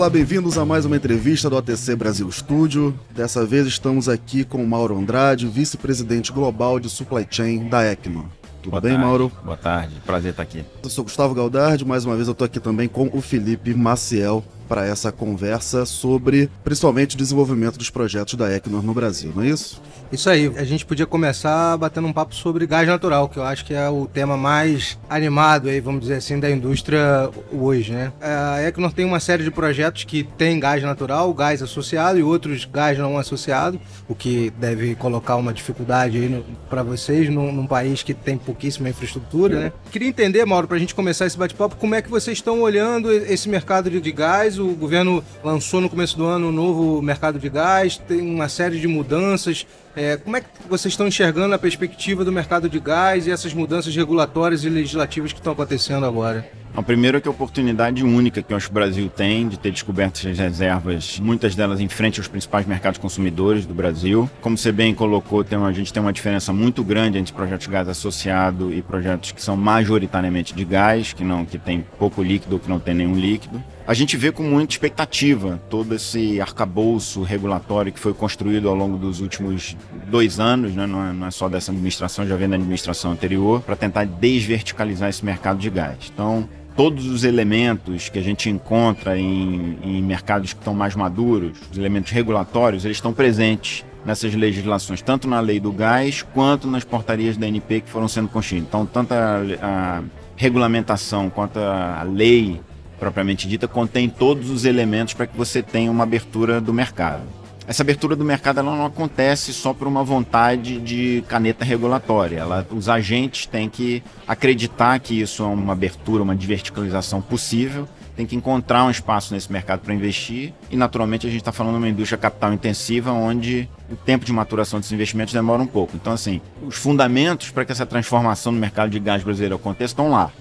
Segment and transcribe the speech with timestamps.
[0.00, 2.98] Olá, bem-vindos a mais uma entrevista do ATC Brasil Studio.
[3.10, 8.24] Dessa vez estamos aqui com Mauro Andrade, vice-presidente global de supply chain da Equinor.
[8.62, 9.06] Tudo Boa bem, tarde.
[9.06, 9.30] Mauro?
[9.44, 10.64] Boa tarde, prazer estar aqui.
[10.82, 14.42] Eu sou Gustavo Galdardi, mais uma vez eu estou aqui também com o Felipe Maciel
[14.70, 19.48] para essa conversa sobre principalmente o desenvolvimento dos projetos da Equinor no Brasil, não é
[19.48, 19.82] isso?
[20.12, 23.64] Isso aí, a gente podia começar batendo um papo sobre gás natural, que eu acho
[23.64, 28.12] que é o tema mais animado aí, vamos dizer assim, da indústria hoje, né?
[28.20, 32.64] A Equinor tem uma série de projetos que tem gás natural, gás associado e outros
[32.64, 38.02] gás não associado, o que deve colocar uma dificuldade aí para vocês num, num, país
[38.02, 39.72] que tem pouquíssima infraestrutura, né?
[39.92, 43.12] Queria entender, Mauro, para a gente começar esse bate-papo, como é que vocês estão olhando
[43.12, 44.59] esse mercado de gás?
[44.60, 48.78] O governo lançou no começo do ano um novo mercado de gás, tem uma série
[48.78, 49.66] de mudanças.
[49.96, 53.52] É, como é que vocês estão enxergando a perspectiva do mercado de gás e essas
[53.54, 56.48] mudanças regulatórias e legislativas que estão acontecendo agora?
[56.72, 59.58] Bom, primeiro é que a oportunidade única que eu acho que o Brasil tem de
[59.58, 64.30] ter descoberto essas reservas, muitas delas em frente aos principais mercados consumidores do Brasil.
[64.40, 67.66] Como você bem colocou, tem uma, a gente tem uma diferença muito grande entre projetos
[67.66, 72.22] de gás associado e projetos que são majoritariamente de gás, que não que tem pouco
[72.22, 73.60] líquido ou que não tem nenhum líquido.
[73.86, 78.96] A gente vê com muita expectativa todo esse arcabouço regulatório que foi construído ao longo
[78.96, 80.86] dos últimos dois anos, né?
[80.86, 85.08] não, é, não é só dessa administração, já vem da administração anterior, para tentar desverticalizar
[85.08, 86.10] esse mercado de gás.
[86.12, 91.58] Então, todos os elementos que a gente encontra em, em mercados que estão mais maduros,
[91.70, 96.84] os elementos regulatórios, eles estão presentes nessas legislações, tanto na lei do gás quanto nas
[96.84, 98.68] portarias da NP que foram sendo construídas.
[98.68, 100.02] Então, tanto a, a
[100.36, 102.60] regulamentação quanto a lei
[103.00, 107.22] propriamente dita contém todos os elementos para que você tenha uma abertura do mercado.
[107.66, 112.38] Essa abertura do mercado ela não acontece só por uma vontade de caneta regulatória.
[112.38, 118.26] Ela, os agentes têm que acreditar que isso é uma abertura, uma verticalização possível, tem
[118.26, 121.78] que encontrar um espaço nesse mercado para investir e, naturalmente, a gente está falando de
[121.78, 125.96] uma indústria capital intensiva onde o tempo de maturação desses investimentos demora um pouco.
[125.96, 130.10] Então, assim, os fundamentos para que essa transformação no mercado de gás brasileiro aconteça estão
[130.10, 130.32] lá.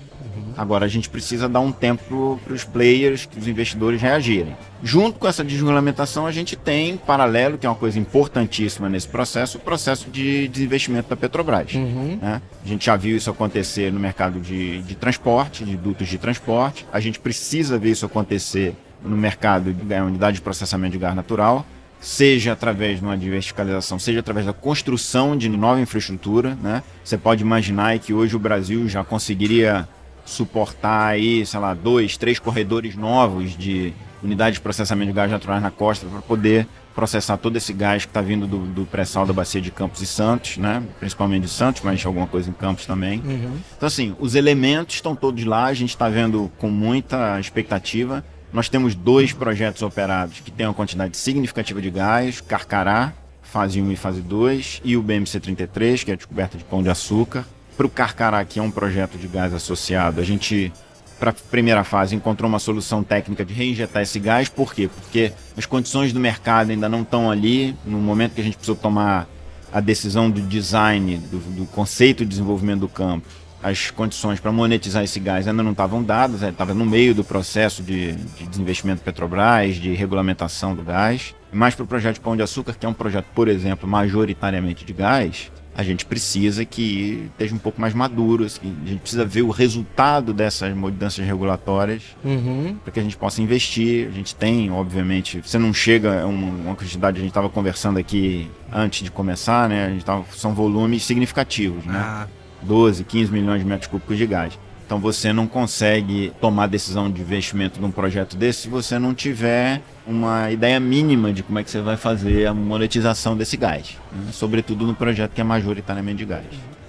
[0.59, 4.57] Agora a gente precisa dar um tempo para os players, os investidores reagirem.
[4.83, 9.57] Junto com essa desregulamentação, a gente tem, paralelo, que é uma coisa importantíssima nesse processo,
[9.57, 11.73] o processo de desinvestimento da Petrobras.
[11.73, 12.19] Uhum.
[12.21, 12.41] Né?
[12.61, 16.85] A gente já viu isso acontecer no mercado de, de transporte, de dutos de transporte.
[16.91, 21.65] A gente precisa ver isso acontecer no mercado de unidade de processamento de gás natural
[22.01, 26.81] seja através de uma diversificação, seja através da construção de nova infraestrutura, né?
[27.03, 29.85] Você pode imaginar que hoje o Brasil já conseguiria
[30.29, 35.59] suportar aí, sei lá, dois, três corredores novos de unidade de processamento de gás natural
[35.59, 39.31] na costa para poder processar todo esse gás que está vindo do, do pré-sal da
[39.31, 40.83] bacia de Campos e Santos, né?
[40.99, 43.19] Principalmente de Santos, mas alguma coisa em Campos também.
[43.19, 43.57] Uhum.
[43.77, 48.23] Então, assim, os elementos estão todos lá, a gente está vendo com muita expectativa.
[48.51, 53.91] Nós temos dois projetos operados que têm uma quantidade significativa de gás, Carcará, fase 1
[53.91, 57.45] e fase 2, e o BMC-33, que é a descoberta de pão de açúcar.
[57.79, 60.69] Para o Carcará, que é um projeto de gás associado, a gente,
[61.17, 64.49] para a primeira fase, encontrou uma solução técnica de reinjetar esse gás.
[64.49, 64.89] Por quê?
[64.93, 67.73] Porque as condições do mercado ainda não estão ali.
[67.85, 69.29] No momento que a gente precisou tomar
[69.71, 73.25] a decisão do design, do, do conceito de desenvolvimento do campo,
[73.63, 77.81] as condições para monetizar esse gás ainda não estavam dadas, estava no meio do processo
[77.81, 81.33] de, de desinvestimento Petrobras, de regulamentação do gás.
[81.49, 84.83] Mas para o projeto de Pão de Açúcar, que é um projeto, por exemplo, majoritariamente
[84.83, 89.23] de gás, a gente precisa que esteja um pouco mais maduro, assim, a gente precisa
[89.23, 92.75] ver o resultado dessas mudanças regulatórias uhum.
[92.83, 94.09] para que a gente possa investir.
[94.09, 98.51] A gente tem, obviamente, você não chega a uma quantidade, a gente estava conversando aqui
[98.69, 99.85] antes de começar, né?
[99.85, 101.97] A gente tava, são volumes significativos, né?
[101.97, 102.27] Ah.
[102.61, 104.59] 12, 15 milhões de metros cúbicos de gás.
[104.89, 109.83] Então você não consegue tomar decisão de investimento num projeto desse se você não tiver
[110.07, 114.31] uma ideia mínima de como é que você vai fazer a monetização desse gás, né?
[114.31, 116.43] sobretudo no projeto que é majoritariamente de gás.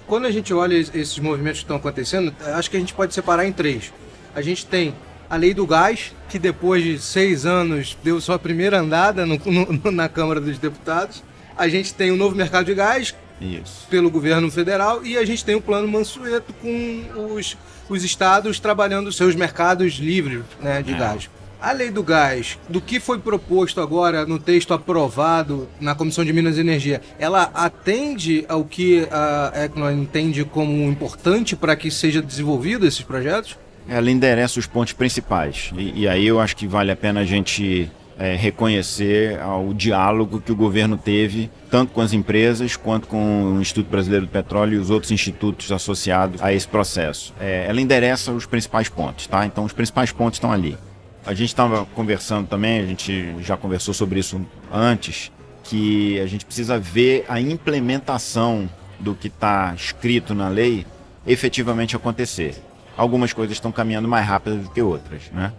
[0.07, 3.45] Quando a gente olha esses movimentos que estão acontecendo, acho que a gente pode separar
[3.45, 3.93] em três.
[4.33, 4.95] A gente tem
[5.29, 9.91] a lei do gás, que depois de seis anos deu sua primeira andada no, no,
[9.91, 11.21] na Câmara dos Deputados.
[11.55, 13.87] A gente tem o novo mercado de gás, Isso.
[13.89, 17.57] pelo governo federal, e a gente tem o plano Mansueto com os
[17.91, 20.97] os estados trabalhando seus mercados livres né, de é.
[20.97, 21.29] gás.
[21.61, 26.33] A lei do gás, do que foi proposto agora no texto aprovado na Comissão de
[26.33, 32.19] Minas e Energia, ela atende ao que a Equinor entende como importante para que seja
[32.19, 33.57] desenvolvido esses projetos?
[33.87, 35.71] Ela endereça os pontos principais.
[35.77, 37.91] E, e aí eu acho que vale a pena a gente
[38.21, 43.59] é, reconhecer o diálogo que o governo teve, tanto com as empresas quanto com o
[43.59, 47.33] Instituto Brasileiro do Petróleo e os outros institutos associados a esse processo.
[47.39, 49.43] É, ela endereça os principais pontos, tá?
[49.47, 50.77] Então, os principais pontos estão ali.
[51.25, 54.39] A gente estava conversando também, a gente já conversou sobre isso
[54.71, 55.31] antes,
[55.63, 58.69] que a gente precisa ver a implementação
[58.99, 60.85] do que está escrito na lei
[61.25, 62.53] efetivamente acontecer.
[62.95, 65.51] Algumas coisas estão caminhando mais rápido do que outras, né?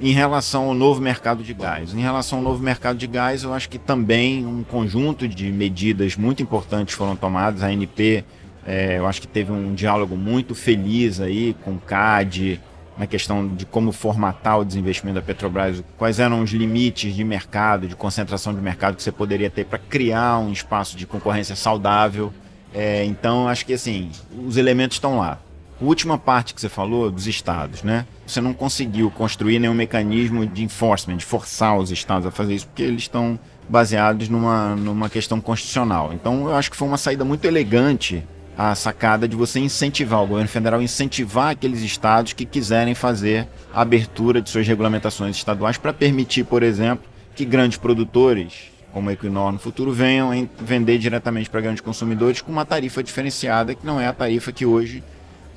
[0.00, 3.52] Em relação ao novo mercado de gás, em relação ao novo mercado de gás, eu
[3.52, 7.62] acho que também um conjunto de medidas muito importantes foram tomadas.
[7.62, 8.24] A ANP,
[8.66, 12.58] é, eu acho que teve um diálogo muito feliz aí com o CAD,
[12.96, 17.86] na questão de como formatar o desinvestimento da Petrobras, quais eram os limites de mercado,
[17.86, 22.32] de concentração de mercado que você poderia ter para criar um espaço de concorrência saudável.
[22.72, 24.10] É, então, acho que assim,
[24.46, 25.38] os elementos estão lá.
[25.80, 28.06] A última parte que você falou dos estados, né?
[28.26, 32.66] Você não conseguiu construir nenhum mecanismo de enforcement, de forçar os estados a fazer isso,
[32.66, 36.12] porque eles estão baseados numa, numa questão constitucional.
[36.12, 38.22] Então, eu acho que foi uma saída muito elegante
[38.58, 43.80] a sacada de você incentivar, o governo federal incentivar aqueles estados que quiserem fazer a
[43.80, 49.52] abertura de suas regulamentações estaduais para permitir, por exemplo, que grandes produtores, como a Equinor
[49.52, 54.06] no futuro, venham vender diretamente para grandes consumidores com uma tarifa diferenciada, que não é
[54.06, 55.02] a tarifa que hoje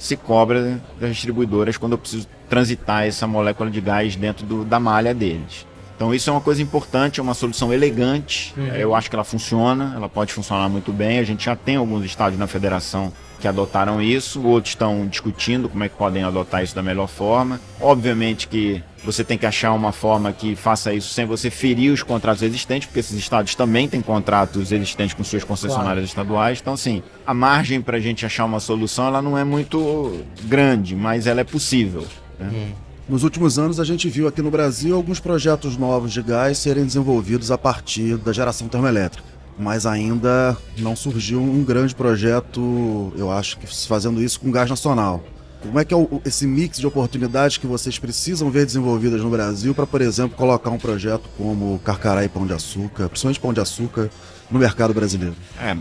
[0.04, 4.78] se cobra das distribuidoras quando eu preciso transitar essa molécula de gás dentro do, da
[4.78, 5.66] malha deles.
[5.96, 8.54] Então isso é uma coisa importante, é uma solução elegante.
[8.58, 8.68] Uhum.
[8.76, 11.20] Eu acho que ela funciona, ela pode funcionar muito bem.
[11.20, 15.86] A gente já tem alguns estádios na federação que adotaram isso, outros estão discutindo como
[15.86, 17.62] é que podem adotar isso da melhor forma.
[17.80, 22.04] Obviamente que você tem que achar uma forma que faça isso sem você ferir os
[22.04, 26.28] contratos existentes, porque esses estados também têm contratos existentes com suas concessionárias claro.
[26.28, 26.60] estaduais.
[26.62, 30.96] Então, assim, a margem para a gente achar uma solução ela não é muito grande,
[30.96, 32.06] mas ela é possível.
[32.40, 32.50] Né?
[32.52, 32.84] Hum.
[33.08, 36.86] Nos últimos anos, a gente viu aqui no Brasil alguns projetos novos de gás serem
[36.86, 39.28] desenvolvidos a partir da geração termoelétrica.
[39.60, 45.22] Mas ainda não surgiu um grande projeto, eu acho que fazendo isso com gás nacional.
[45.64, 49.30] Como é que é o, esse mix de oportunidades que vocês precisam ver desenvolvidas no
[49.30, 53.54] Brasil para, por exemplo, colocar um projeto como Carcará e Pão de Açúcar, principalmente Pão
[53.54, 54.10] de Açúcar,
[54.52, 55.36] no mercado brasileiro?
[55.60, 55.76] É,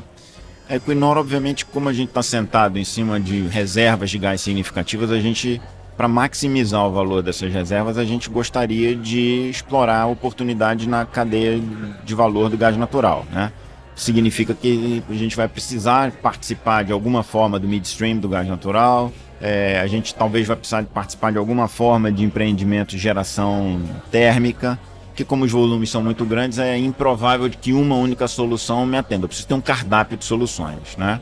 [0.68, 5.10] a Equinor, obviamente, como a gente está sentado em cima de reservas de gás significativas,
[5.10, 5.60] a gente
[5.96, 11.60] para maximizar o valor dessas reservas, a gente gostaria de explorar a oportunidade na cadeia
[12.02, 13.26] de valor do gás natural.
[13.30, 13.52] Né?
[13.94, 19.12] Significa que a gente vai precisar participar de alguma forma do midstream do gás natural,
[19.42, 24.78] é, a gente talvez vai precisar participar de alguma forma de empreendimento de geração térmica,
[25.16, 28.96] que como os volumes são muito grandes, é improvável de que uma única solução me
[28.96, 29.24] atenda.
[29.24, 30.96] Eu preciso ter um cardápio de soluções.
[30.96, 31.20] Né?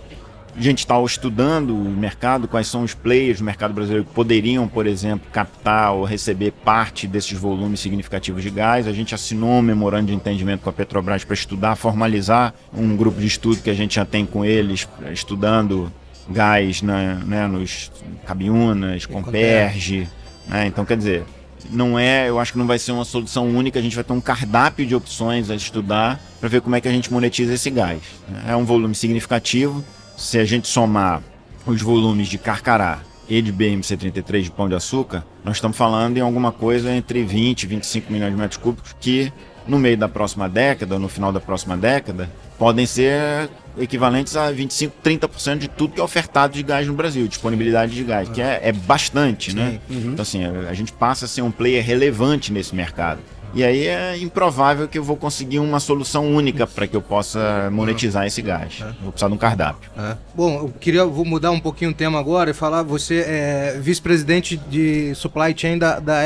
[0.57, 4.67] A gente está estudando o mercado, quais são os players do mercado brasileiro que poderiam,
[4.67, 8.87] por exemplo, captar ou receber parte desses volumes significativos de gás.
[8.87, 13.21] A gente assinou um memorando de entendimento com a Petrobras para estudar, formalizar um grupo
[13.21, 15.93] de estudo que a gente já tem com eles, estudando
[16.29, 17.91] gás né, né, nos
[18.27, 20.09] Cabiunas, Comperge.
[20.47, 20.67] Né?
[20.67, 21.25] Então, quer dizer,
[21.71, 24.13] não é, eu acho que não vai ser uma solução única, a gente vai ter
[24.13, 27.71] um cardápio de opções a estudar para ver como é que a gente monetiza esse
[27.71, 28.01] gás.
[28.47, 29.85] É um volume significativo
[30.21, 31.23] se a gente somar
[31.67, 36.21] os volumes de Carcará e de BMC33 de Pão de Açúcar, nós estamos falando em
[36.21, 39.33] alguma coisa entre 20 e 25 milhões de metros cúbicos que
[39.67, 42.29] no meio da próxima década, no final da próxima década,
[42.59, 47.27] podem ser equivalentes a 25, 30% de tudo que é ofertado de gás no Brasil,
[47.27, 49.81] disponibilidade de gás, que é, é bastante, né?
[49.89, 49.95] Sim.
[49.95, 50.03] né?
[50.05, 50.13] Uhum.
[50.13, 53.21] Então, assim, a, a gente passa a ser um player relevante nesse mercado.
[53.55, 57.69] E aí é improvável que eu vou conseguir uma solução única para que eu possa
[57.71, 58.79] monetizar esse gás.
[58.81, 58.85] É.
[59.03, 59.91] Vou precisar de um cardápio.
[59.99, 60.17] É.
[60.35, 64.57] Bom, eu queria vou mudar um pouquinho o tema agora e falar, você é vice-presidente
[64.57, 66.21] de supply chain da, da.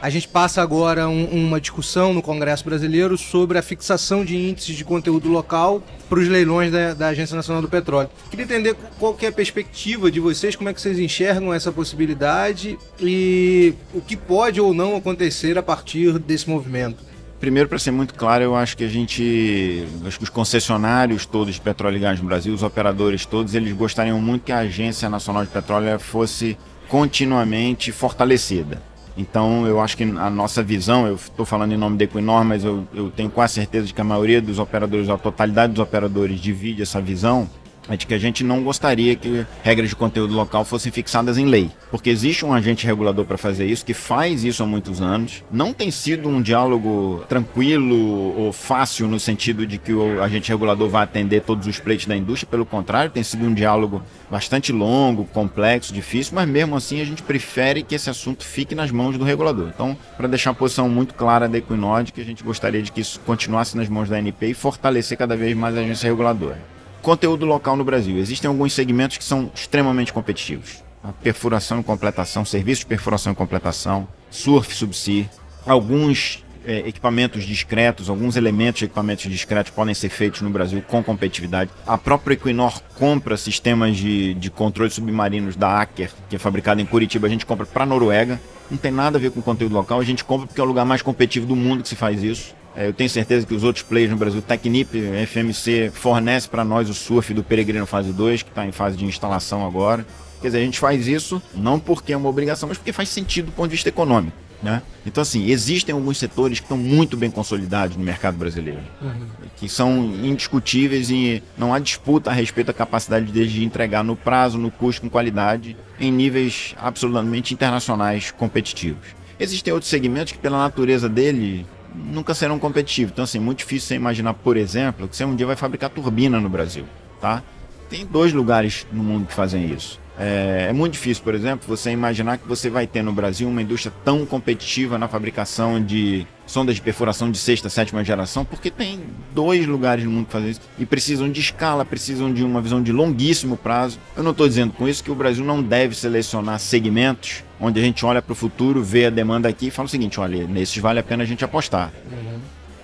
[0.00, 4.76] A gente passa agora um, uma discussão no Congresso Brasileiro sobre a fixação de índices
[4.76, 8.10] de conteúdo local para os leilões da, da, Agência Nacional do Petróleo.
[8.28, 11.72] Queria entender qual que é a perspectiva de vocês, como é que vocês enxergam essa
[11.72, 17.02] possibilidade e o que pode ou não acontecer a partir desse movimento.
[17.40, 21.54] Primeiro, para ser muito claro, eu acho que a gente, acho que os concessionários todos
[21.54, 25.08] de petróleo e gás no Brasil, os operadores todos, eles gostariam muito que a Agência
[25.08, 28.82] Nacional de Petróleo fosse continuamente fortalecida.
[29.16, 32.64] Então, eu acho que a nossa visão, eu estou falando em nome da Equinor, mas
[32.64, 36.40] eu, eu tenho quase certeza de que a maioria dos operadores, a totalidade dos operadores
[36.40, 37.48] divide essa visão,
[37.88, 41.46] é de que a gente não gostaria que regras de conteúdo local fossem fixadas em
[41.46, 41.70] lei.
[41.90, 45.42] Porque existe um agente regulador para fazer isso, que faz isso há muitos anos.
[45.50, 50.88] Não tem sido um diálogo tranquilo ou fácil no sentido de que o agente regulador
[50.88, 52.48] vai atender todos os pleitos da indústria.
[52.50, 57.22] Pelo contrário, tem sido um diálogo bastante longo, complexo, difícil, mas mesmo assim a gente
[57.22, 59.70] prefere que esse assunto fique nas mãos do regulador.
[59.74, 63.00] Então, para deixar a posição muito clara da Equinord, que a gente gostaria de que
[63.00, 66.72] isso continuasse nas mãos da ANP e fortalecer cada vez mais a agência reguladora
[67.02, 68.16] conteúdo local no Brasil.
[68.16, 70.82] Existem alguns segmentos que são extremamente competitivos.
[71.02, 75.28] A perfuração e completação, serviço de perfuração e completação, surf subsea.
[75.66, 81.02] Alguns é, equipamentos discretos, alguns elementos de equipamentos discretos podem ser feitos no Brasil com
[81.02, 81.70] competitividade.
[81.86, 86.86] A própria Equinor compra sistemas de, de controle submarinos da Aker, que é fabricado em
[86.86, 88.40] Curitiba, a gente compra para a Noruega.
[88.70, 90.84] Não tem nada a ver com conteúdo local, a gente compra porque é o lugar
[90.84, 92.54] mais competitivo do mundo que se faz isso.
[92.74, 96.88] É, eu tenho certeza que os outros players no Brasil, Tecnip, FMC, fornece para nós
[96.88, 100.06] o surf do Peregrino Fase 2, que está em fase de instalação agora.
[100.40, 103.46] Quer dizer, a gente faz isso não porque é uma obrigação, mas porque faz sentido
[103.46, 104.36] do ponto de vista econômico.
[104.62, 104.80] Né?
[105.04, 109.26] Então, assim, existem alguns setores que estão muito bem consolidados no mercado brasileiro, uhum.
[109.56, 114.14] que são indiscutíveis e não há disputa a respeito da capacidade deles de entregar no
[114.14, 119.08] prazo, no custo, com qualidade, em níveis absolutamente internacionais competitivos.
[119.40, 123.12] Existem outros segmentos que, pela natureza dele, nunca serão competitivos.
[123.12, 126.40] Então, assim, muito difícil você imaginar, por exemplo, que você um dia vai fabricar turbina
[126.40, 126.84] no Brasil,
[127.20, 127.42] tá?
[127.90, 130.00] Tem dois lugares no mundo que fazem isso.
[130.18, 133.62] É, é, muito difícil, por exemplo, você imaginar que você vai ter no Brasil uma
[133.62, 139.00] indústria tão competitiva na fabricação de sondas de perfuração de sexta, sétima geração, porque tem
[139.34, 142.82] dois lugares no mundo que fazem isso e precisam de escala, precisam de uma visão
[142.82, 143.98] de longuíssimo prazo.
[144.14, 147.82] Eu não estou dizendo com isso que o Brasil não deve selecionar segmentos onde a
[147.82, 150.76] gente olha para o futuro, vê a demanda aqui e fala o seguinte: olha, nesses
[150.76, 151.90] vale a pena a gente apostar.
[152.10, 152.38] Uhum.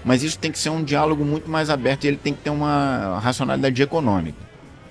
[0.04, 2.50] Mas isso tem que ser um diálogo muito mais aberto e ele tem que ter
[2.50, 4.38] uma racionalidade econômica.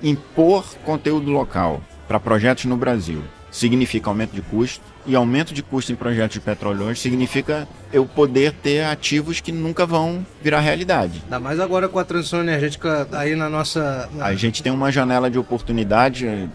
[0.04, 3.22] Impor conteúdo local para projetos no Brasil.
[3.52, 8.06] Significa aumento de custo, e aumento de custo em projetos de petróleo hoje significa eu
[8.06, 11.22] poder ter ativos que nunca vão virar realidade.
[11.24, 14.10] Ainda mais agora com a transição energética aí na nossa.
[14.20, 16.50] A gente tem uma janela de oportunidade.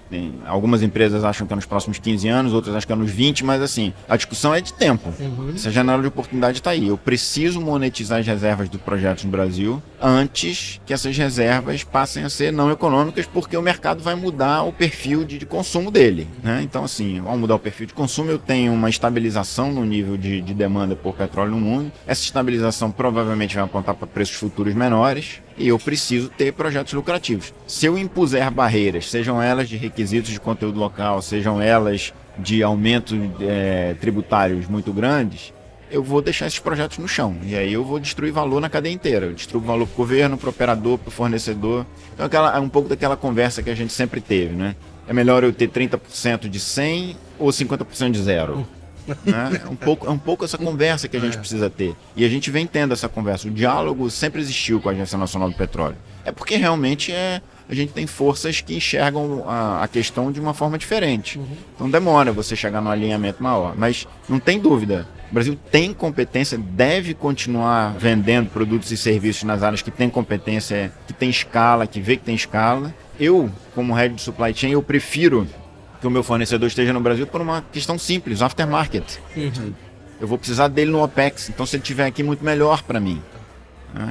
[0.47, 3.45] Algumas empresas acham que é nos próximos 15 anos, outras acham que é nos 20,
[3.45, 5.13] mas assim, a discussão é de tempo.
[5.19, 5.53] Uhum.
[5.55, 6.89] Essa janela de oportunidade está aí.
[6.89, 12.31] Eu preciso monetizar as reservas do projeto no Brasil antes que essas reservas passem a
[12.31, 16.27] ser não econômicas, porque o mercado vai mudar o perfil de, de consumo dele.
[16.43, 16.61] Né?
[16.63, 20.41] Então, assim, ao mudar o perfil de consumo, eu tem uma estabilização no nível de,
[20.41, 21.93] de demanda por petróleo no mundo.
[22.07, 27.53] Essa estabilização provavelmente vai apontar para preços futuros menores e eu preciso ter projetos lucrativos.
[27.67, 33.15] Se eu impuser barreiras, sejam elas de requisitos de conteúdo local, sejam elas de aumento
[33.41, 35.53] é, tributários muito grandes,
[35.93, 37.37] eu vou deixar esses projetos no chão.
[37.45, 39.27] E aí eu vou destruir valor na cadeia inteira.
[39.27, 41.85] Eu destruo valor para o governo, para o operador, para o fornecedor.
[42.15, 44.75] Então aquela, é um pouco daquela conversa que a gente sempre teve, né?
[45.07, 48.67] É melhor eu ter 30% de 100 ou 50% de zero?
[49.25, 49.61] né?
[49.65, 51.41] é, um pouco, é um pouco essa conversa que a gente é.
[51.41, 51.95] precisa ter.
[52.17, 53.49] E a gente vem tendo essa conversa.
[53.49, 55.97] O diálogo sempre existiu com a Agência Nacional do Petróleo.
[56.25, 60.55] É porque realmente é, a gente tem forças que enxergam a, a questão de uma
[60.55, 61.39] forma diferente.
[61.39, 61.47] Uhum.
[61.75, 63.75] Então demora você chegar no alinhamento maior.
[63.77, 65.07] Mas não tem dúvida.
[65.31, 70.93] O Brasil tem competência, deve continuar vendendo produtos e serviços nas áreas que tem competência,
[71.07, 74.83] que tem escala, que vê que tem escala eu, como head de supply chain, eu
[74.83, 75.47] prefiro
[76.03, 79.19] que o meu fornecedor esteja no Brasil por uma questão simples, aftermarket.
[79.37, 79.73] Uhum.
[80.21, 83.23] Eu vou precisar dele no OPEX, então se ele estiver aqui, muito melhor para mim.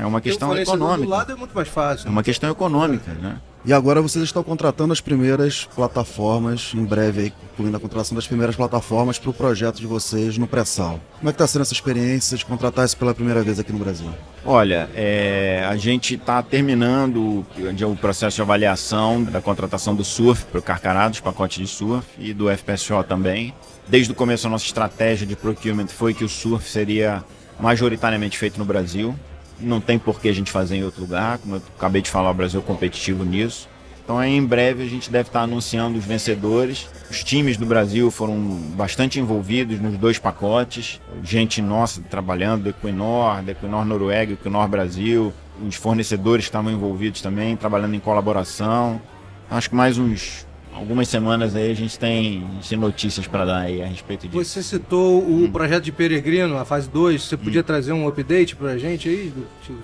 [0.01, 1.03] É uma questão econômica.
[1.03, 2.07] Do lado é muito mais fácil.
[2.07, 3.35] É uma questão econômica, né?
[3.63, 8.25] E agora vocês estão contratando as primeiras plataformas, em breve aí, concluindo a contratação das
[8.25, 10.99] primeiras plataformas para o projeto de vocês no pré-sal.
[11.19, 13.77] Como é que está sendo essa experiência de contratar isso pela primeira vez aqui no
[13.77, 14.09] Brasil?
[14.43, 17.45] Olha, é, a gente está terminando
[17.87, 22.07] o processo de avaliação da contratação do surf para o Carcará, dos pacotes de surf
[22.17, 23.53] e do FPSO também.
[23.87, 27.23] Desde o começo a nossa estratégia de procurement foi que o surf seria
[27.59, 29.15] majoritariamente feito no Brasil
[29.61, 32.31] não tem por que a gente fazer em outro lugar, como eu acabei de falar,
[32.31, 33.69] o Brasil é competitivo nisso.
[34.03, 36.89] Então aí, em breve a gente deve estar anunciando os vencedores.
[37.09, 38.35] Os times do Brasil foram
[38.75, 40.99] bastante envolvidos nos dois pacotes.
[41.23, 45.31] Gente nossa trabalhando, do Equinor, Equinor Noruega, Equinor Brasil.
[45.65, 49.01] Os fornecedores que estavam envolvidos também, trabalhando em colaboração.
[49.49, 53.45] Acho que mais uns algumas semanas aí a gente tem, a gente tem notícias para
[53.45, 54.43] dar aí a respeito disso.
[54.43, 55.51] Você citou o hum.
[55.51, 57.63] projeto de Peregrino, a fase 2, você podia hum.
[57.63, 59.33] trazer um update para a gente aí?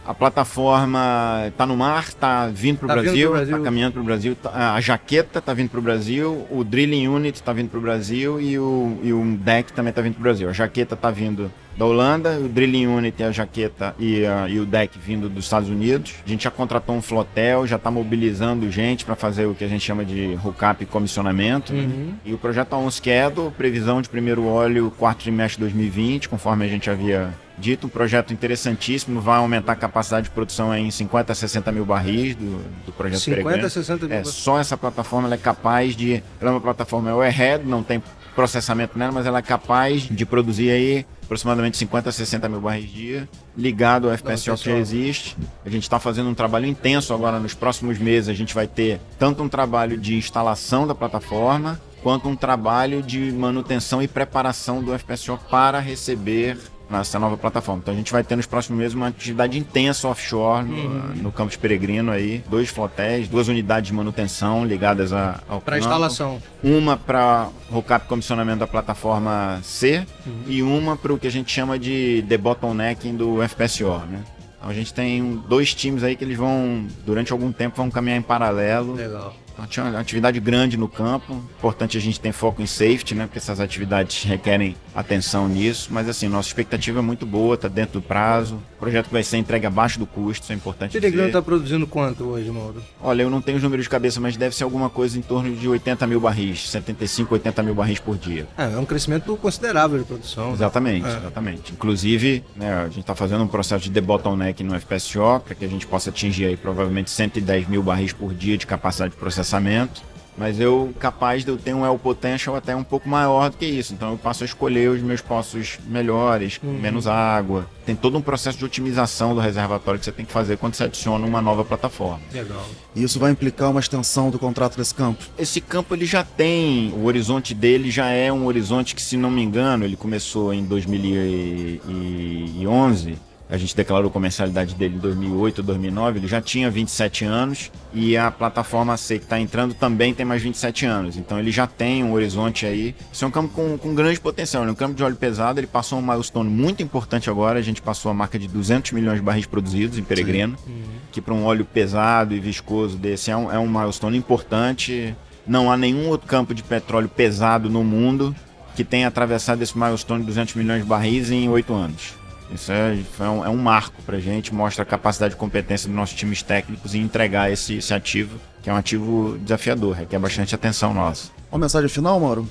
[0.06, 4.06] A plataforma está no mar, está vindo para o tá Brasil, está caminhando para o
[4.06, 7.80] Brasil, tá, a jaqueta está vindo para o Brasil, o Drilling Unit está vindo para
[7.80, 10.50] o Brasil e o, e o deck também está vindo para o Brasil.
[10.50, 14.66] A jaqueta está vindo da Holanda, o Drilling Unit, a jaqueta e, a, e, o
[14.66, 16.16] deck vindo dos Estados Unidos.
[16.26, 19.68] A gente já contratou um flotel, já está mobilizando gente para fazer o que a
[19.68, 21.74] gente chama de hookup e comissionamento.
[21.74, 22.14] Uhum.
[22.26, 26.68] E o projeto on schedule, previsão de primeiro óleo quarto trimestre de 2020, conforme a
[26.68, 27.88] gente havia dito.
[27.88, 32.36] Um projeto interessantíssimo, vai aumentar a capacidade de produção em 50 a 60 mil barris
[32.36, 36.24] do, do projeto 50 a 60 mil é, Só essa plataforma é capaz de...
[36.40, 38.02] Ela é uma plataforma overhead, não tem
[38.38, 42.88] processamento nela, mas ela é capaz de produzir aí aproximadamente 50 a 60 mil barris
[42.88, 43.28] dia,
[43.58, 45.36] ligado ao FPSO que já existe.
[45.66, 48.30] A gente está fazendo um trabalho intenso agora nos próximos meses.
[48.30, 53.32] A gente vai ter tanto um trabalho de instalação da plataforma, quanto um trabalho de
[53.32, 57.82] manutenção e preparação do FPSO para receber nessa nova plataforma.
[57.82, 61.16] Então a gente vai ter nos próximos meses uma atividade intensa offshore no, uhum.
[61.16, 66.42] no Campus Peregrino aí, dois flotéis, duas unidades de manutenção ligadas a, ao Para instalação.
[66.64, 70.44] Uma para o comissionamento da plataforma C uhum.
[70.48, 74.24] e uma para o que a gente chama de debottlenecking do FPSO, né?
[74.58, 78.18] Então a gente tem dois times aí que eles vão, durante algum tempo, vão caminhar
[78.18, 78.94] em paralelo.
[78.94, 79.34] Legal.
[79.70, 81.34] Tinha uma atividade grande no campo.
[81.58, 83.26] Importante a gente ter foco em safety, né?
[83.26, 85.90] Porque essas atividades requerem atenção nisso.
[85.92, 88.56] Mas assim, nossa expectativa é muito boa, está dentro do prazo.
[88.76, 90.98] O projeto vai ser entregue abaixo do custo, isso é importante.
[90.98, 92.82] O Telegram está produzindo quanto hoje, Mauro?
[93.02, 95.56] Olha, eu não tenho os números de cabeça, mas deve ser alguma coisa em torno
[95.56, 98.48] de 80 mil barris, 75, 80 mil barris por dia.
[98.58, 100.52] É, é um crescimento considerável de produção.
[100.54, 101.18] Exatamente, né?
[101.18, 101.72] exatamente.
[101.72, 105.68] Inclusive, né, a gente está fazendo um processo de debottleneck no FPSO para que a
[105.68, 110.02] gente possa atingir aí provavelmente 110 mil barris por dia de capacidade de processamento,
[110.38, 113.66] mas eu capaz de eu ter um El Potential até um pouco maior do que
[113.66, 113.94] isso.
[113.94, 116.74] Então eu passo a escolher os meus poços melhores, uhum.
[116.74, 117.68] menos água.
[117.86, 120.84] Tem todo um processo de otimização do reservatório que você tem que fazer quando você
[120.84, 122.20] adiciona uma nova plataforma.
[122.32, 122.64] Legal.
[122.94, 125.24] E isso vai implicar uma extensão do contrato desse campo?
[125.38, 129.32] Esse campo ele já tem, o horizonte dele já é um horizonte que, se não
[129.32, 136.28] me engano, ele começou em 2011 a gente declarou comercialidade dele em 2008, 2009, ele
[136.28, 140.86] já tinha 27 anos e a plataforma C que está entrando também tem mais 27
[140.86, 141.18] anos.
[141.18, 142.94] Então ele já tem um horizonte aí.
[143.12, 144.66] Isso é um campo com, com grande potencial.
[144.66, 147.58] É um campo de óleo pesado, ele passou um milestone muito importante agora.
[147.58, 150.84] A gente passou a marca de 200 milhões de barris produzidos em Peregrino, uhum.
[151.12, 155.16] que para um óleo pesado e viscoso desse é um, é um milestone importante.
[155.48, 158.36] Não há nenhum outro campo de petróleo pesado no mundo
[158.76, 162.17] que tenha atravessado esse milestone de 200 milhões de barris em oito anos.
[162.52, 165.88] Isso é, é, um, é um marco para a gente, mostra a capacidade e competência
[165.88, 170.20] dos nossos times técnicos em entregar esse, esse ativo, que é um ativo desafiador, requer
[170.20, 171.30] bastante atenção nossa.
[171.52, 172.48] Uma mensagem final, Mauro?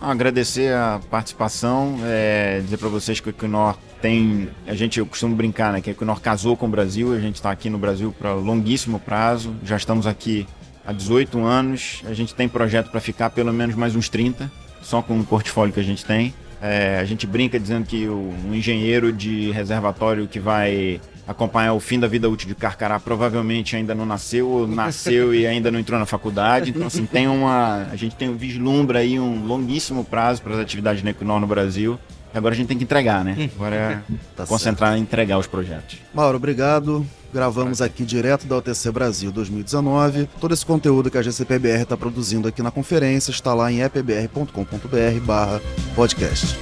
[0.00, 4.48] agradecer a participação, é, dizer para vocês que o Equinor tem.
[4.66, 5.80] A gente, eu costumo brincar, né?
[5.80, 8.98] Que o Equinor casou com o Brasil, a gente está aqui no Brasil para longuíssimo
[9.00, 10.46] prazo, já estamos aqui
[10.86, 14.50] há 18 anos, a gente tem projeto para ficar pelo menos mais uns 30,
[14.82, 16.32] só com o portfólio que a gente tem.
[16.60, 21.80] É, a gente brinca dizendo que o, um engenheiro de reservatório que vai acompanhar o
[21.80, 25.98] fim da vida útil de Carcará provavelmente ainda não nasceu, nasceu e ainda não entrou
[25.98, 26.70] na faculdade.
[26.70, 27.88] Então, assim, tem uma.
[27.90, 31.46] A gente tem um vislumbra aí um longuíssimo prazo para as atividades da Equinor no
[31.46, 31.98] Brasil.
[32.36, 33.34] Agora a gente tem que entregar, né?
[33.38, 33.48] Hum.
[33.56, 34.02] Agora é
[34.36, 35.00] tá concentrar certo.
[35.00, 35.98] em entregar os projetos.
[36.12, 37.06] Mauro, obrigado.
[37.32, 40.28] Gravamos aqui direto da OTC Brasil 2019.
[40.40, 45.20] Todo esse conteúdo que a GCPBR está produzindo aqui na conferência está lá em epbr.com.br
[45.24, 45.60] barra
[45.94, 46.56] podcast.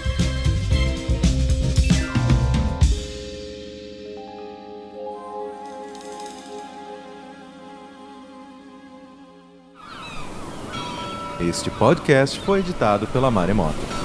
[11.40, 14.03] Este podcast foi editado pela Maremoto.